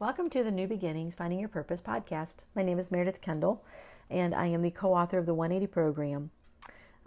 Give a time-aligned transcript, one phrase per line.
[0.00, 2.44] Welcome to the New Beginnings Finding Your Purpose podcast.
[2.54, 3.64] My name is Meredith Kendall,
[4.08, 6.30] and I am the co author of the 180 program.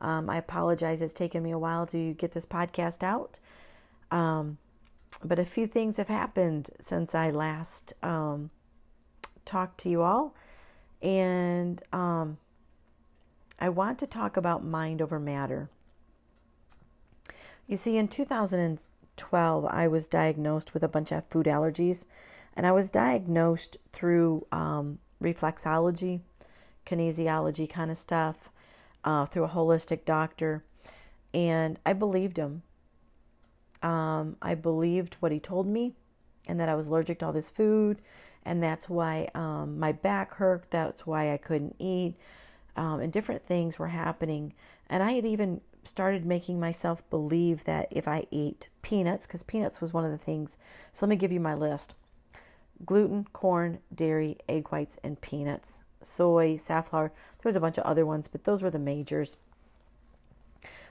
[0.00, 3.38] Um, I apologize, it's taken me a while to get this podcast out,
[4.10, 4.58] um,
[5.24, 8.50] but a few things have happened since I last um,
[9.44, 10.34] talked to you all,
[11.00, 12.38] and um,
[13.60, 15.70] I want to talk about mind over matter.
[17.68, 22.04] You see, in 2012, I was diagnosed with a bunch of food allergies
[22.56, 26.20] and I was diagnosed through um, reflexology,
[26.86, 28.50] kinesiology kind of stuff,
[29.04, 30.64] uh, through a holistic doctor.
[31.32, 32.62] And I believed him.
[33.82, 35.94] Um, I believed what he told me,
[36.46, 38.02] and that I was allergic to all this food,
[38.44, 40.64] and that's why um, my back hurt.
[40.70, 42.16] That's why I couldn't eat,
[42.76, 44.52] um, and different things were happening.
[44.88, 49.80] And I had even started making myself believe that if I ate peanuts, because peanuts
[49.80, 50.58] was one of the things.
[50.92, 51.94] So let me give you my list
[52.84, 57.08] gluten, corn, dairy, egg whites, and peanuts, soy, safflower.
[57.08, 59.36] There was a bunch of other ones, but those were the majors.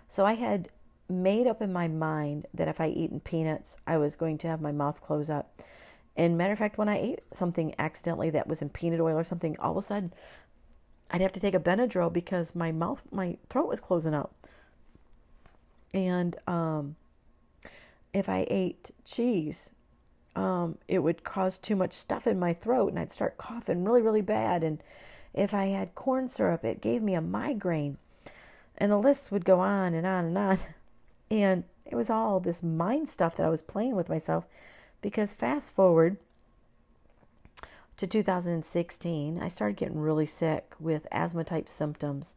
[0.08, 0.70] So I had
[1.08, 4.62] made up in my mind that if I eaten peanuts, I was going to have
[4.62, 5.62] my mouth close up.
[6.16, 9.24] And matter of fact, when I ate something accidentally that was in peanut oil or
[9.24, 10.14] something, all of a sudden
[11.12, 14.34] I'd have to take a Benadryl because my mouth, my throat was closing up.
[15.94, 16.96] And um,
[18.14, 19.72] if I ate cheese,
[20.40, 24.02] um, it would cause too much stuff in my throat and I'd start coughing really,
[24.02, 24.64] really bad.
[24.64, 24.82] And
[25.34, 27.98] if I had corn syrup, it gave me a migraine.
[28.78, 30.60] And the list would go on and on and on.
[31.32, 34.48] And it was all this mind stuff that I was playing with myself
[35.00, 36.18] because fast forward
[37.98, 42.36] to 2016, I started getting really sick with asthma type symptoms.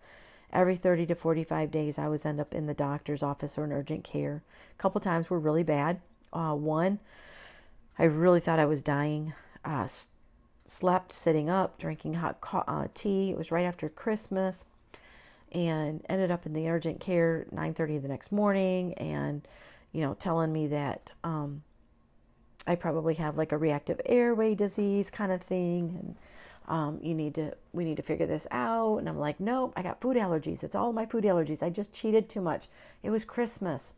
[0.53, 3.73] Every 30 to 45 days, I was end up in the doctor's office or in
[3.73, 4.43] urgent care.
[4.79, 6.03] A couple times were really bad.
[6.35, 6.99] Uh, one,
[7.99, 9.35] I really thought I was dying.
[9.65, 9.87] Uh,
[10.65, 13.31] slept sitting up, drinking hot co- uh, tea.
[13.31, 14.65] It was right after Christmas,
[15.53, 19.47] and ended up in the urgent care 9:30 the next morning, and
[19.93, 21.63] you know, telling me that um,
[22.67, 26.17] I probably have like a reactive airway disease kind of thing, and
[26.69, 28.99] um, you need to we need to figure this out.
[28.99, 30.65] And I'm like, nope, I got food allergies.
[30.65, 31.63] It's all my food allergies.
[31.63, 32.69] I just cheated too much.
[33.03, 33.95] It was Christmas.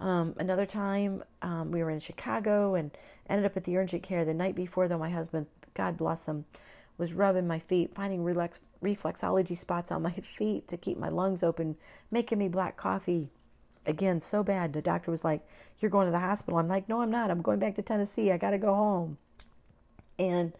[0.00, 2.90] Um, another time, um, we were in Chicago and
[3.28, 6.44] ended up at the urgent care the night before, though my husband, God bless him,
[6.96, 11.42] was rubbing my feet, finding relax, reflexology spots on my feet to keep my lungs
[11.42, 11.76] open,
[12.10, 13.28] making me black coffee.
[13.86, 14.72] Again, so bad.
[14.72, 15.46] The doctor was like,
[15.80, 16.58] You're going to the hospital.
[16.58, 17.30] I'm like, No, I'm not.
[17.30, 18.30] I'm going back to Tennessee.
[18.30, 19.16] I got to go home.
[20.18, 20.52] And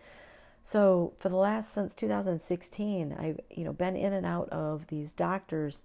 [0.63, 5.15] so for the last since 2016, I've you know been in and out of these
[5.15, 5.83] doctors,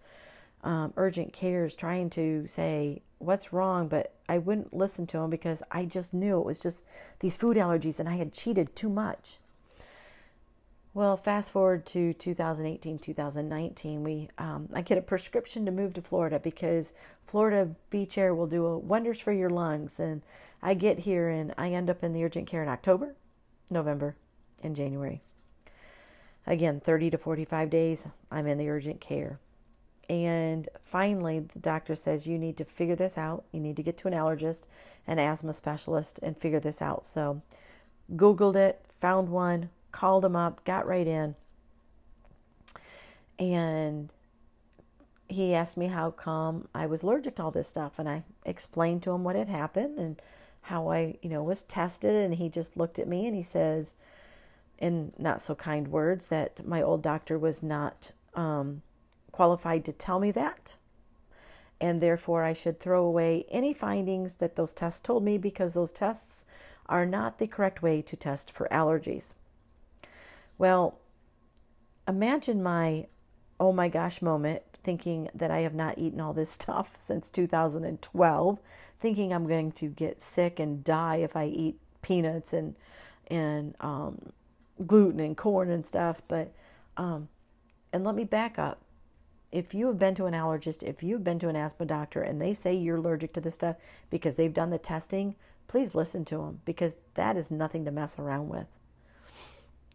[0.63, 5.61] um, urgent cares, trying to say what's wrong, but I wouldn't listen to him because
[5.71, 6.85] I just knew it was just
[7.19, 9.37] these food allergies and I had cheated too much.
[10.93, 16.03] Well, fast forward to 2018, 2019, we um, I get a prescription to move to
[16.03, 16.93] Florida because
[17.25, 19.99] Florida beach air will do wonders for your lungs.
[19.99, 20.21] And
[20.61, 23.15] I get here and I end up in the urgent care in October,
[23.71, 24.15] November,
[24.61, 25.21] and January.
[26.45, 29.39] Again, 30 to 45 days, I'm in the urgent care.
[30.13, 33.45] And finally, the doctor says, You need to figure this out.
[33.51, 34.63] You need to get to an allergist,
[35.07, 37.03] an asthma specialist, and figure this out.
[37.03, 37.41] So,
[38.15, 41.35] Googled it, found one, called him up, got right in.
[43.39, 44.09] And
[45.27, 47.97] he asked me how come I was allergic to all this stuff.
[47.97, 50.21] And I explained to him what had happened and
[50.61, 52.13] how I, you know, was tested.
[52.13, 53.95] And he just looked at me and he says,
[54.77, 58.11] in not so kind words, that my old doctor was not.
[58.35, 58.83] Um,
[59.33, 60.77] qualified to tell me that.
[61.81, 65.91] And therefore, I should throw away any findings that those tests told me because those
[65.91, 66.45] tests
[66.85, 69.33] are not the correct way to test for allergies.
[70.57, 70.99] Well,
[72.07, 73.07] imagine my
[73.59, 78.59] oh my gosh moment thinking that I have not eaten all this stuff since 2012,
[78.99, 82.75] thinking I'm going to get sick and die if I eat peanuts and
[83.27, 84.31] and um,
[84.85, 86.21] gluten and corn and stuff.
[86.27, 86.53] But
[86.97, 87.29] um,
[87.91, 88.82] and let me back up
[89.53, 92.41] if you have been to an allergist, if you've been to an asthma doctor and
[92.41, 93.75] they say you're allergic to this stuff
[94.09, 95.35] because they've done the testing,
[95.67, 98.65] please listen to them because that is nothing to mess around with.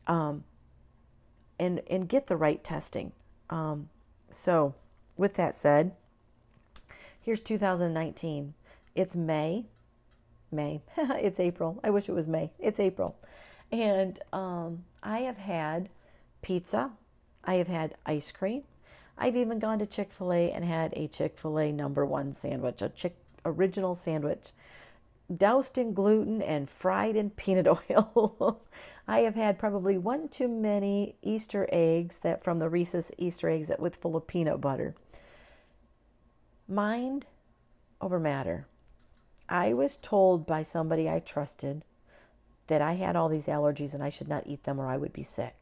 [0.07, 0.45] Um,
[1.59, 3.13] and and get the right testing.
[3.51, 3.89] Um,
[4.31, 4.77] so,
[5.17, 5.91] with that said,
[7.21, 8.55] here's 2019.
[8.95, 9.67] It's May.
[10.53, 10.83] May.
[10.97, 11.81] it's April.
[11.83, 12.53] I wish it was May.
[12.61, 13.17] It's April.
[13.73, 15.89] And um, I have had
[16.43, 16.93] pizza.
[17.43, 18.63] I have had ice cream.
[19.19, 22.33] I've even gone to Chick fil A and had a Chick fil A number one
[22.33, 24.53] sandwich, a chick original sandwich.
[25.35, 28.63] doused in gluten and fried in peanut oil.
[29.07, 33.69] I have had probably one too many Easter eggs that from the Reese's Easter eggs
[33.69, 34.95] that with full of peanut butter.
[36.69, 37.27] Mind
[38.01, 38.67] over matter.
[39.49, 41.83] I was told by somebody I trusted
[42.69, 45.13] that I had all these allergies and I should not eat them or I would
[45.13, 45.58] be sick.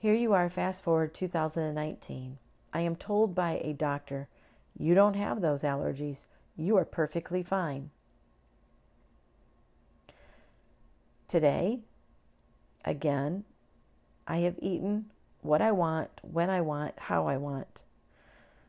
[0.00, 2.38] Here you are, fast forward 2019.
[2.72, 4.28] I am told by a doctor,
[4.78, 6.26] you don't have those allergies.
[6.56, 7.90] You are perfectly fine.
[11.26, 11.80] Today,
[12.84, 13.42] again,
[14.24, 15.06] I have eaten
[15.40, 17.66] what I want, when I want, how I want.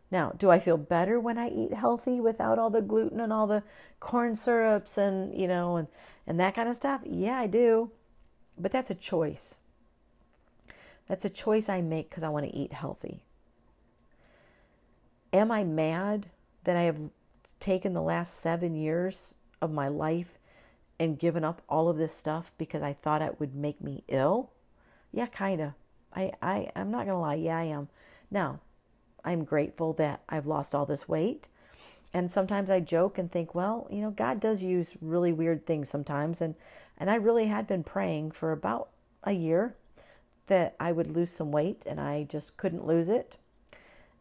[0.10, 3.46] Now, do I feel better when I eat healthy without all the gluten and all
[3.46, 3.62] the
[4.00, 5.90] corn syrups and, you know, and,
[6.25, 7.02] and that kind of stuff?
[7.06, 7.92] Yeah, I do.
[8.58, 9.58] But that's a choice.
[11.10, 13.24] That's a choice I make because I want to eat healthy.
[15.34, 16.28] Am I mad
[16.64, 17.00] that I have
[17.60, 20.38] taken the last seven years of my life
[21.00, 24.52] and given up all of this stuff because I thought it would make me ill?
[25.12, 25.74] Yeah, kind of.
[26.16, 27.36] I, I, I'm not to lie.
[27.36, 27.90] Yeah, I am.
[28.30, 28.60] Now,
[29.26, 31.48] I'm grateful that I've lost all this weight.
[32.14, 35.90] And sometimes I joke and think, well, you know, God does use really weird things
[35.90, 36.40] sometimes.
[36.40, 36.54] And,
[36.98, 38.90] and I really had been praying for about
[39.24, 39.76] a year
[40.50, 43.38] that I would lose some weight and I just couldn't lose it.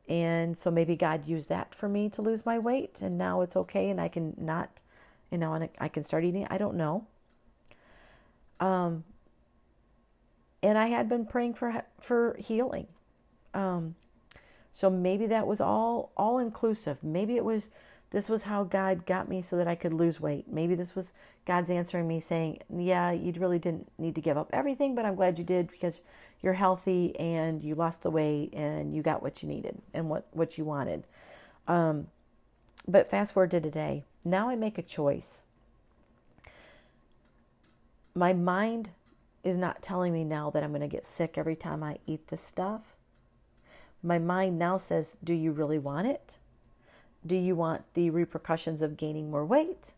[0.08, 3.00] And so maybe God used that for me to lose my weight.
[3.02, 4.80] And now it's okay and I can not,
[5.30, 6.46] you know, and I can start eating.
[6.48, 7.06] I don't know.
[8.60, 9.04] Um,
[10.62, 12.86] and I had been praying for for healing.
[13.54, 13.94] Um,
[14.72, 17.02] so maybe that was all all inclusive.
[17.02, 17.70] Maybe it was
[18.10, 20.48] this was how God got me so that I could lose weight.
[20.48, 21.12] Maybe this was
[21.44, 25.14] God's answering me saying, "Yeah, you really didn't need to give up everything, but I'm
[25.14, 26.02] glad you did because
[26.40, 30.26] you're healthy and you lost the weight and you got what you needed and what
[30.32, 31.04] what you wanted."
[31.66, 32.08] Um,
[32.86, 34.04] but fast forward to today.
[34.24, 35.44] Now I make a choice.
[38.14, 38.90] My mind
[39.44, 42.28] is not telling me now that I'm going to get sick every time I eat
[42.28, 42.96] this stuff.
[44.02, 46.37] My mind now says, Do you really want it?
[47.26, 49.92] Do you want the repercussions of gaining more weight?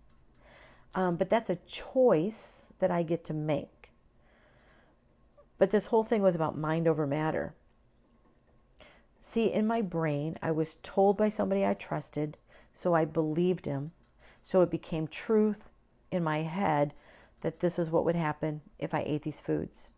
[0.94, 3.90] Um, but that's a choice that I get to make.
[5.58, 7.55] But this whole thing was about mind over matter.
[9.20, 12.38] See, in my brain, I was told by somebody I trusted,
[12.72, 13.93] so I believed him.
[14.43, 15.69] So it became truth
[16.11, 16.94] in my head
[17.43, 19.90] that this is what would happen if I ate these foods.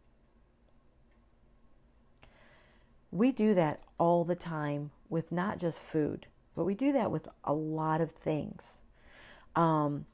[3.10, 7.28] We do that all the time with not just food, but we do that with
[7.44, 8.82] a lot of things.
[9.54, 10.06] Um,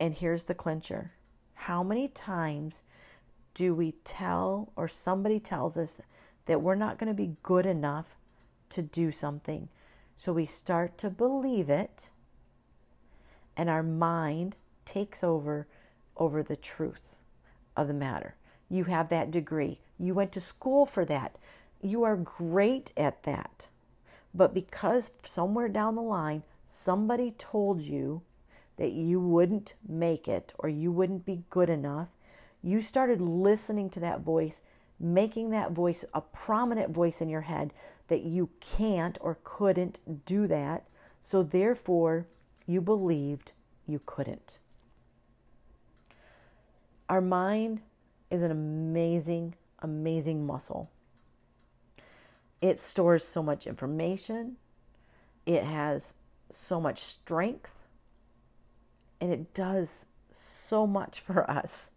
[0.00, 1.12] and here's the clincher
[1.54, 2.82] how many times
[3.54, 6.00] do we tell, or somebody tells us,
[6.46, 8.16] that we're not going to be good enough
[8.68, 9.68] to do something?
[10.16, 12.10] So we start to believe it,
[13.56, 15.66] and our mind takes over
[16.16, 17.18] over the truth
[17.76, 18.36] of the matter.
[18.68, 19.80] You have that degree.
[19.98, 21.36] You went to school for that.
[21.82, 23.68] You are great at that.
[24.34, 28.22] But because somewhere down the line somebody told you
[28.76, 32.08] that you wouldn't make it or you wouldn't be good enough,
[32.62, 34.62] you started listening to that voice,
[34.98, 37.72] making that voice a prominent voice in your head
[38.08, 40.84] that you can't or couldn't do that.
[41.20, 42.26] So therefore,
[42.66, 43.52] you believed
[43.86, 44.58] you couldn't.
[47.08, 47.82] Our mind
[48.30, 50.90] is an amazing, amazing muscle.
[52.64, 54.56] It stores so much information,
[55.44, 56.14] it has
[56.50, 57.76] so much strength,
[59.20, 61.90] and it does so much for us.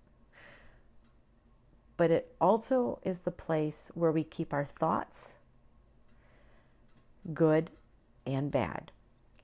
[1.95, 5.37] But it also is the place where we keep our thoughts,
[7.33, 7.71] good
[8.25, 8.91] and bad.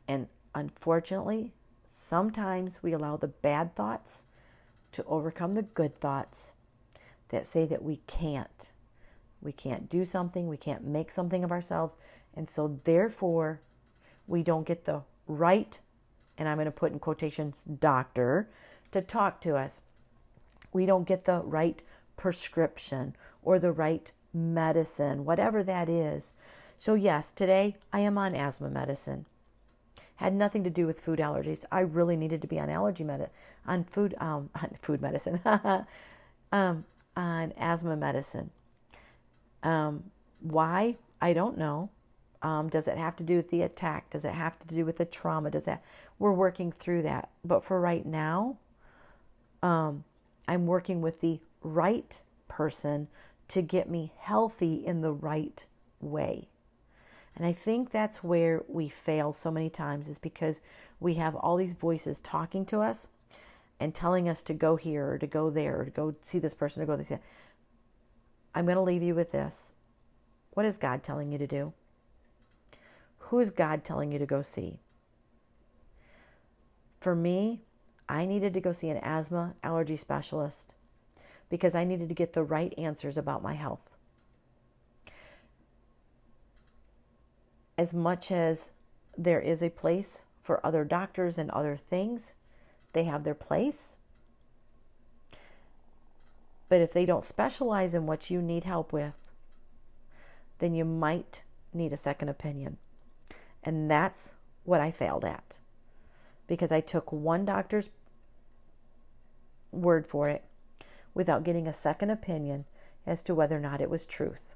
[0.09, 1.53] And unfortunately,
[1.85, 4.25] sometimes we allow the bad thoughts
[4.91, 6.51] to overcome the good thoughts
[7.29, 8.73] that say that we can't
[9.43, 11.95] we can't do something, we can't make something of ourselves.
[12.33, 13.61] And so, therefore,
[14.27, 15.79] we don't get the right,
[16.37, 18.49] and I'm going to put in quotations, doctor
[18.93, 19.81] to talk to us.
[20.71, 21.83] We don't get the right
[22.15, 26.33] prescription or the right medicine, whatever that is.
[26.77, 29.25] So, yes, today I am on asthma medicine.
[30.17, 31.65] Had nothing to do with food allergies.
[31.71, 33.29] I really needed to be on allergy med
[33.67, 35.39] on food um, on food medicine,
[36.51, 36.85] um,
[37.15, 38.51] on asthma medicine.
[39.63, 40.03] Um,
[40.41, 40.97] why?
[41.21, 41.89] I don't know.
[42.41, 44.09] Um, does it have to do with the attack?
[44.09, 45.49] Does it have to do with the trauma?
[45.49, 45.83] Does that?
[46.19, 47.29] We're working through that.
[47.45, 48.57] But for right now,
[49.61, 50.03] um,
[50.47, 53.07] I'm working with the right person
[53.47, 55.65] to get me healthy in the right
[56.01, 56.49] way.
[57.35, 60.61] And I think that's where we fail so many times is because
[60.99, 63.07] we have all these voices talking to us
[63.79, 66.53] and telling us to go here or to go there or to go see this
[66.53, 67.11] person or go this.
[68.55, 69.71] I'm going to leave you with this.
[70.51, 71.73] What is God telling you to do?
[73.17, 74.79] Who is God telling you to go see?
[76.99, 77.61] For me,
[78.07, 80.75] I needed to go see an asthma allergy specialist
[81.49, 83.89] because I needed to get the right answers about my health.
[87.77, 88.71] As much as
[89.17, 92.35] there is a place for other doctors and other things,
[92.93, 93.97] they have their place.
[96.73, 99.13] But if they don't specialize in what you need help with,
[100.57, 102.77] then you might need a second opinion.
[103.61, 105.59] And that's what I failed at
[106.47, 107.91] because I took one doctor's
[109.71, 110.45] word for it
[111.13, 112.65] without getting a second opinion
[113.05, 114.55] as to whether or not it was truth.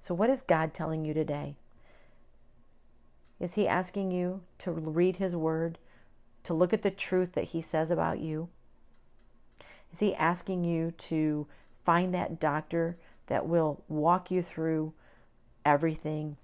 [0.00, 1.56] So, what is God telling you today?
[3.38, 5.78] Is He asking you to read His word,
[6.44, 8.48] to look at the truth that He says about you?
[9.92, 11.46] Is He asking you to
[11.84, 12.96] find that doctor
[13.26, 14.94] that will walk you through
[15.64, 16.36] everything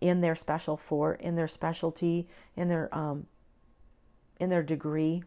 [0.00, 3.26] in their special for, in their specialty, in their um,
[4.38, 5.22] in their degree?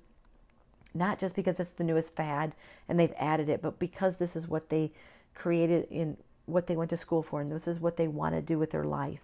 [0.93, 2.55] Not just because it's the newest fad
[2.88, 4.91] and they've added it, but because this is what they
[5.36, 8.41] created in what they went to school for, and this is what they want to
[8.41, 9.21] do with their life.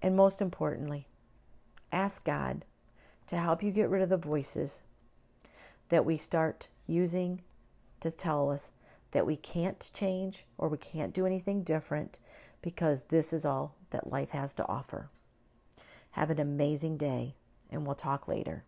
[0.00, 1.08] And most importantly,
[1.90, 2.64] ask God
[3.26, 4.82] to help you get rid of the voices
[5.88, 7.42] that we start using
[8.00, 8.72] to tell us
[9.12, 12.18] that we can't change or we can't do anything different
[12.62, 15.10] because this is all that life has to offer.
[16.12, 17.34] Have an amazing day,
[17.70, 18.64] and we'll talk later.